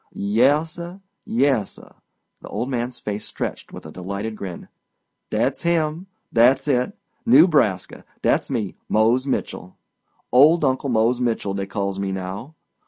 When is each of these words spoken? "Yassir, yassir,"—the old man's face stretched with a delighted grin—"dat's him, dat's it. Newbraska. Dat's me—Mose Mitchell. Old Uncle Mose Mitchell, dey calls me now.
"Yassir, 0.15 0.99
yassir,"—the 1.27 2.47
old 2.47 2.71
man's 2.71 2.97
face 2.97 3.23
stretched 3.23 3.71
with 3.71 3.85
a 3.85 3.91
delighted 3.91 4.35
grin—"dat's 4.35 5.61
him, 5.61 6.07
dat's 6.33 6.67
it. 6.67 6.97
Newbraska. 7.27 8.03
Dat's 8.23 8.49
me—Mose 8.49 9.27
Mitchell. 9.27 9.77
Old 10.31 10.65
Uncle 10.65 10.89
Mose 10.89 11.21
Mitchell, 11.21 11.53
dey 11.53 11.67
calls 11.67 11.99
me 11.99 12.11
now. 12.11 12.55